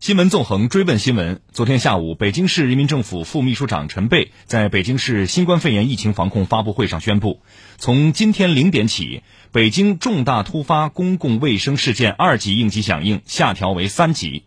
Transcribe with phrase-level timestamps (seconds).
[0.00, 1.42] 新闻纵横追问新闻。
[1.52, 7.42] 昨天下午，北京市人民政府副秘书长陈贝在北京市新冠肺炎疫情防控发布会上宣布，
[7.76, 14.44] 从今天零点起，北京重大突发公共卫生事件二级应急响应下调为三级。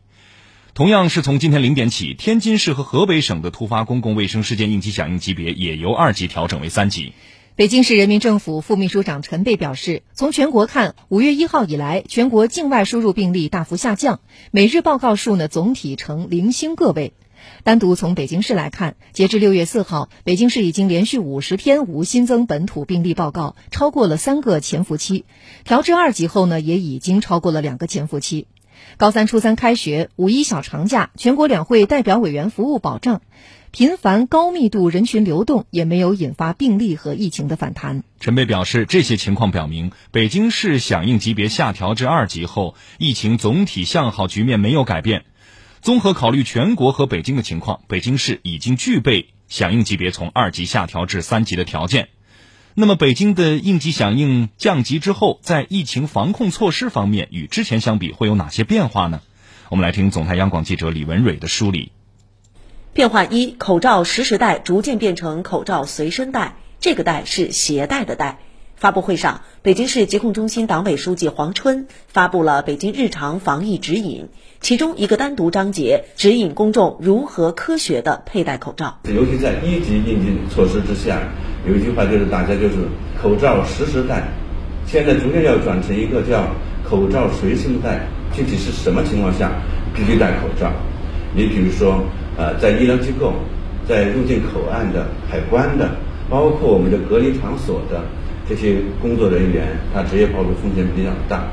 [0.74, 7.14] 同样是从今天零点起，天津市和河北省的突发公共卫生事件应急响应级别也由二级调整为三级。
[7.56, 17.14] 北京市人民政府副秘书长陈贝表示，从全国看，五月一号以来，全国境外输入病例大幅下降，每日报告数呢总体呈零星个位。
[17.64, 25.26] 单独从北京市来看，截至六月四号，北京市已经连续五十天无新增本土病例报告，超过了三个潜伏期。
[25.64, 28.48] 调至二级后呢，也已经超过了两个潜伏期。
[28.98, 33.22] 高三、初三开学，五一小长假，全国两会代表委员服务保障。
[33.76, 38.04] 频繁高密度人群流动也没有引发病例和疫情的反弹。
[38.20, 45.26] 陈贝表示，这些情况表明，北京市响应级别下调至二级后，疫情总体向好局面没有改变。
[45.82, 52.10] 综合考虑全国和北京的情况，北京市已经具备响应级别从二级下调至三级的条件。
[52.76, 59.22] 那么，北京的应急响应降级之后，在疫情防控措施方面与之前相比会有哪些变化呢？
[59.70, 61.92] 我们来听总台央广记者李文蕊的梳理。
[62.94, 68.38] 变化一：口罩实时戴逐渐变成口罩随身戴，这个戴是携带的戴。
[68.76, 74.28] 发布会上，北京市疾控中心党委书记黄春发布了北京日常防疫指引，
[74.62, 79.00] 其中一个单独章节指引公众如何科学的佩戴口罩。
[79.06, 81.18] 尤其在一级应急措施之下，
[81.68, 82.76] 有一句话就是大家就是
[83.20, 84.28] 口罩实时戴，
[84.86, 86.46] 现在逐渐要转成一个叫
[86.88, 88.06] 口罩随身戴。
[88.36, 89.52] 具体是什么情况下
[89.96, 90.72] 必须戴口罩？
[91.36, 92.04] 你比如说。
[92.36, 93.34] 呃，在医疗机构、
[93.88, 95.92] 在入境口岸的海关的，
[96.30, 98.02] 包括我们的隔离场所的
[98.50, 101.46] 这些工作人员，他职业暴露风险比较大。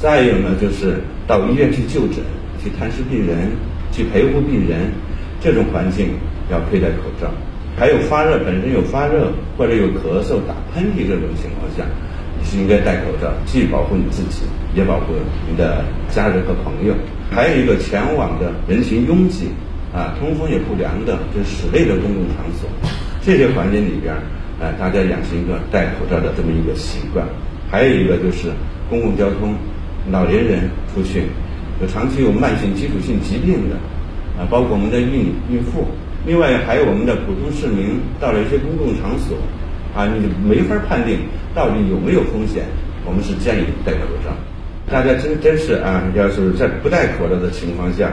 [0.00, 2.22] 再有呢，就是到医院去就诊、
[2.62, 3.50] 去探视病人、
[3.90, 4.92] 去陪护病人，
[5.40, 6.10] 这种环境
[6.50, 7.28] 要佩戴口罩。
[7.76, 11.84] 还有发热，本身有发热或者有咳嗽、打喷嚏这种情况下，
[12.38, 14.42] 你是应该戴口罩，既保护你自己，
[14.74, 15.14] 也保护
[15.50, 16.94] 你的家人和朋友。
[17.30, 19.48] 还有一个前往的人群拥挤。
[19.92, 22.70] 啊，通风也不良的，就室内的公共场所，
[23.22, 24.14] 这些环境里边，
[24.60, 27.26] 呃，大家养成一个戴口罩的这么一个习惯。
[27.68, 28.52] 还有一个就是
[28.88, 29.54] 公共交通，
[30.12, 31.24] 老年人出去，
[31.82, 33.74] 有长期有慢性基础性疾病的，
[34.38, 35.84] 啊，包括我们的孕孕妇，
[36.24, 39.36] 另外还有我们的普通市民到了一些公共场所，
[39.92, 41.18] 啊，你没法判定
[41.52, 42.62] 到底有没有风险，
[43.04, 44.30] 我们是建议戴口罩。
[44.88, 48.08] 大家真真是啊，要是在不戴口罩的情况下。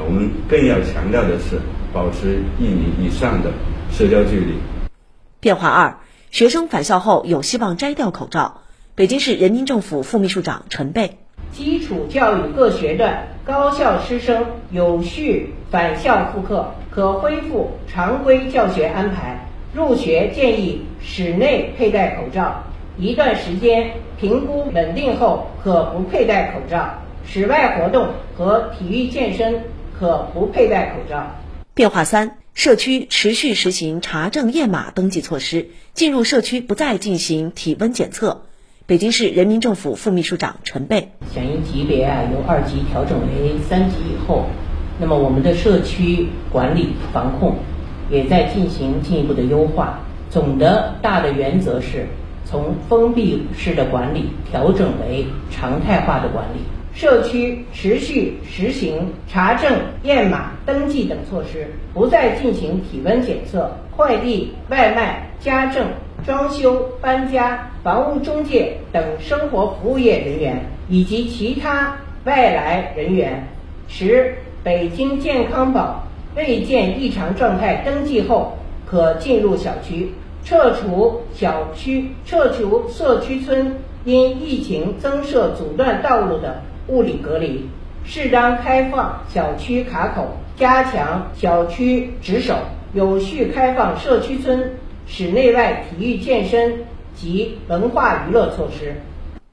[0.00, 1.60] 啊，我们更要强调的是
[1.92, 3.50] 保持一米以上的
[3.92, 4.54] 社交距离。
[5.40, 5.96] 变化二：
[6.30, 8.62] 学生返校后有希望摘掉口罩。
[8.94, 11.18] 北京市人民政府副秘书长陈贝：
[11.52, 19.46] 基础教育各学段高校师生有序返校复课，可恢复常规教学安排。
[19.72, 22.64] 入学建议室内佩戴口罩，
[22.98, 26.90] 一段时间评估稳定后可不佩戴口罩。
[27.24, 29.62] 室外活动和体育健身。
[30.00, 31.26] 可不佩戴口罩。
[31.74, 38.46] 变化三：社区持续实行查证验码登记措施，进入社区不再进行体温检测。
[38.86, 44.46] 北京市人民政府副秘书长陈贝：响应级别啊由二级调整为三级以后，
[44.98, 47.56] 那么我们的社区管理防控
[48.10, 50.00] 也在进行进一步的优化。
[50.30, 52.06] 总的大的原则是
[52.46, 56.60] 从封闭式的管理调整为常态化的管理。
[57.00, 59.72] 社区持续实行查证、
[60.02, 63.74] 验码、登记等措施，不再进行体温检测。
[63.96, 65.86] 快递、外卖、家政、
[66.26, 73.48] 装修、搬家、房屋中介等生活服务业人员以及其他外来人员，
[73.88, 76.06] 持北京健康宝
[76.36, 80.12] 未见异常状态登记后，可进入小区。
[80.44, 86.60] 撤除小区、撤除社区村因疫情增设阻断道路的。
[86.88, 87.68] 物理隔离，
[88.04, 92.56] 适当开放小区卡口，加强小区值守，
[92.92, 96.84] 有序开放社区村室内外体育健身
[97.14, 98.96] 及文化娱乐措施。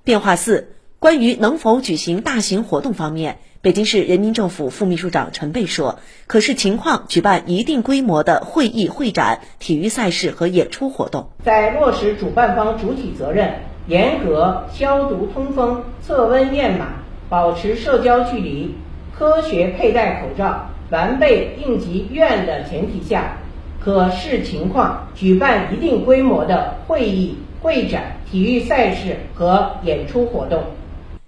[0.03, 0.69] 变化四：
[0.99, 11.29] 关于能否举行大型活动方面，北京市人民政府副秘书长陈贝说，可视情况举办一定规模的会议、会展、体育赛事和演出活动。
[11.43, 13.55] 在落实主办方主体责任，
[13.87, 16.87] 严格消毒通风、测温验码。
[17.29, 18.73] 保持社交距离，
[19.17, 23.37] 科学佩戴口罩，完备应急预案的前提下，
[23.81, 30.63] 可视情况举办一定规模的会议、会展、体育赛事和演出活动。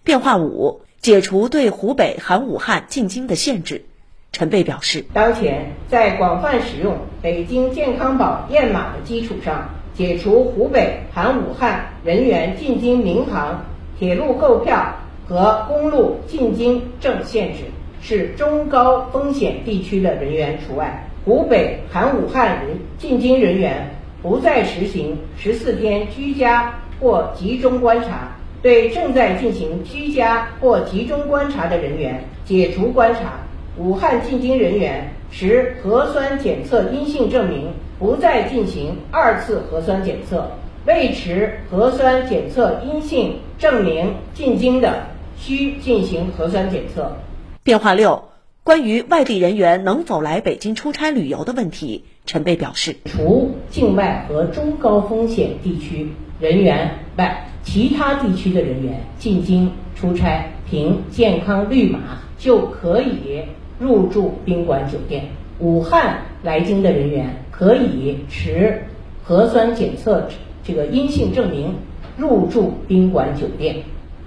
[0.04, 3.84] 变化五：解除对湖北含武汉进京的限制。
[4.32, 13.66] 陈贝表示，当前在广泛使用北京健康宝验码的基础上，解除湖北含武汉人员进京民航、
[13.98, 14.96] 铁路购票
[15.30, 17.60] 和公路进京证限制，
[18.02, 21.08] 是中高风险地区的人员除外。
[21.24, 33.34] 湖北含武汉人进京人员不再实行十四天居家或集中观察，对正在进行居家或集中观察的人员解除观察。
[33.78, 37.68] 武汉进京人员持核酸检测阴性证明，
[38.00, 40.50] 不再进行二次核酸检测。
[40.86, 45.04] 未持核酸检测阴性证明进京的，
[45.40, 47.18] 需进行核酸检测。
[47.64, 48.26] 变化六。
[48.62, 56.10] 关于外地人员能否来北京出差旅游的问题，陈贝表示，除境外和中高风险地区
[56.40, 62.00] 人员外，其他地区的人员进京出差，凭健康绿码
[62.38, 63.42] 就可以
[63.80, 65.30] 入住宾馆酒店。
[65.58, 68.84] 武汉来京的人员可以持
[69.24, 70.30] 核酸检测
[70.64, 71.74] 这个阴性证明
[72.18, 73.78] 入住宾馆酒店。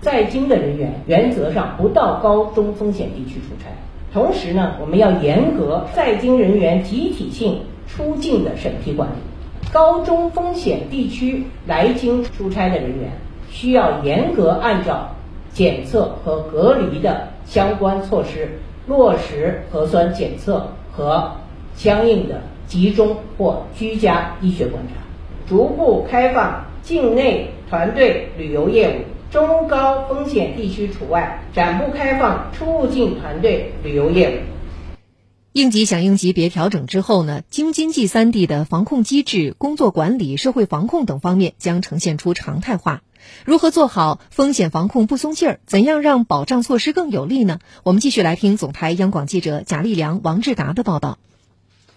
[0.03, 3.71] 在京的人员原则上不到高中风险地区出差。
[4.13, 9.15] 同时呢，我们要严格在京人员集体性出境的审批管理。
[9.73, 13.13] 高中风险地区来京出差的人员，
[13.49, 15.09] 需要严格按照
[15.55, 21.33] 检测和隔离的相关措施，落实核酸检测和
[21.75, 24.95] 相应的集中或居家医学观察，
[25.49, 28.93] 逐步开放境内团队旅游业务。
[29.33, 34.33] 中高风险地区除外，暂不开放出入境团队旅游业务。
[35.55, 43.03] 应急响应级别调整之后呢，京津冀三地的防控机制、工作管理、社会防控等方面将呈现出常态化。
[43.47, 45.61] 如何做好风险防控不松劲儿？
[45.67, 47.59] 怎样让保障措施更有力呢？
[47.85, 51.17] 我们继续来听总台央广记者贾立良、王志达的报道。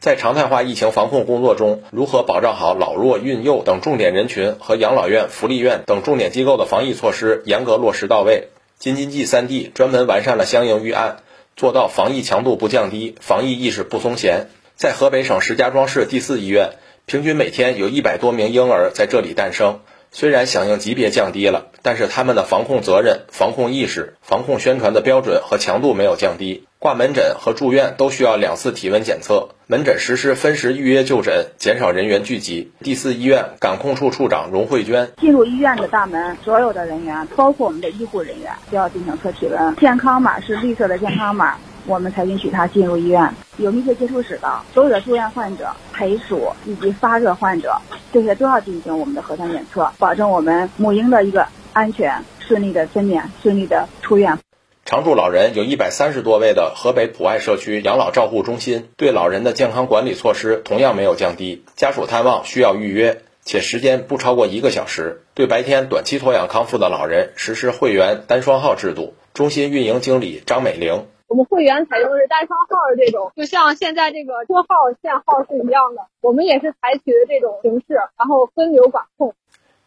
[0.06, 8.50] 在常态化疫情防控工作中，如何保障好老弱孕幼等重点人群和养老院、福利院等重点机构的防疫措施严格落实到位？
[8.78, 11.24] 京津冀三地专门完善了相应预案，
[11.56, 14.46] 做到防疫强度不降低，防疫意识不松懈。
[14.76, 16.74] 在河北省石家庄市第四医院，
[17.08, 19.80] 平均每天有一百多名婴儿在这里诞生。
[20.18, 26.64] 虽然响应级别降低了，但是他们的防控责任、防控意识、防控宣传的标准和强度没有降低。
[26.80, 32.72] 挂门诊和住院都需要两次体温检测，门诊实施分时预约就诊，减少人员聚集。
[32.80, 39.76] 第四医院感控处处长荣慧娟：进入医院的大门，所有的人员，包括我们的医护人员，都要进行测体温。
[39.76, 41.58] 健康码是绿色的健康码，
[41.88, 43.34] 我们才允许他进入医院。
[43.58, 47.78] 有密切接触史的所有的住院患者、陪属以及发热患者，
[48.12, 54.38] 这些都要进行我们的核酸检测，保证我们母婴的一个安全、顺利的分娩、顺利的出院。
[54.84, 61.64] 常住老人有一百三十多位的河北普爱社区养老照护中心，对老人的健康管理措施同样没有降低。
[61.76, 65.24] 家属探望需要预约，且时间不超过一个小时。
[65.34, 69.16] 对白天短期托养康复的老人实施会员单双号制度。
[69.34, 74.68] 中心运营经理张美玲：我们会员采用的是单双号的这种，就像现在这个拨号
[75.02, 79.34] 限号是一样的，我们也是采取的这种形式，然后分流管控。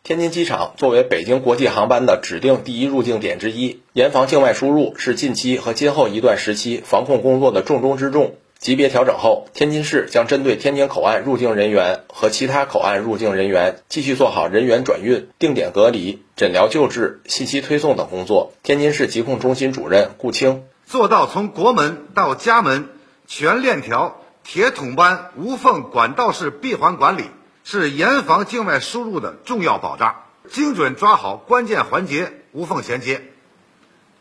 [0.02, 8.34] 天津机场作为北京国际航班的指定第一入境点之一，严防境外输入是近期和今后一段时期防控工作的重中之重。
[8.58, 18.52] 级别调整后，天津市将针对天津口岸入境人员和其他口岸入境人员，继续做好人员转运、定点隔离、诊疗救治、信息推送等工作。
[18.62, 22.88] 天津市疾控中心主任顾清做到从国门到家门
[23.26, 27.24] 全链条、铁桶般无缝管道式闭环管理。
[27.70, 33.30] 是严防境外输入的重要保障，精准抓好关键环节，无缝衔接。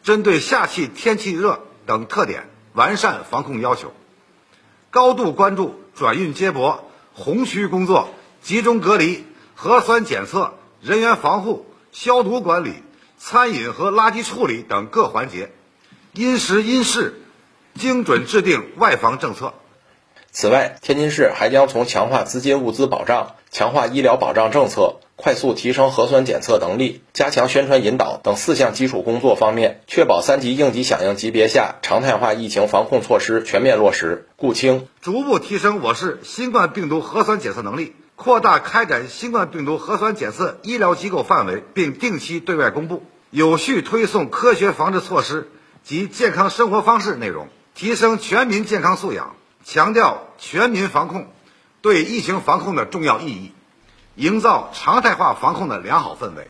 [0.04, 3.94] 针对夏季天气热等特点，完善防控要求，
[4.92, 8.10] 高度关注转运接驳、红区工作、
[8.42, 12.74] 集中隔离、核酸检测、人员防护、消毒管理、
[13.18, 15.54] 餐饮和垃圾处理等各环节，
[16.18, 17.14] 因时因势，
[17.76, 19.54] 精准制定外防政策。
[20.32, 34.28] 此外，天津市还将从强化资金物资保障、强化医疗保障政策、快速提升核酸检测能力、加强宣传引导等四项基础工作方面，确保三级应急响应级别下常态化疫情防控措施全面落实。
[34.38, 45.52] 顾清逐步提升我市新冠病毒核酸检测能力，扩大开展新冠病毒核酸检测医疗机构范围，并定期对外公布，有序推送科学防治措施
[45.88, 49.38] 及健康生活方式内容，提升全民健康素养。
[49.64, 51.32] 强调全民防控
[51.82, 53.54] 对疫情防控的重要意义，
[54.16, 56.46] 营造常态化防控的良好氛围。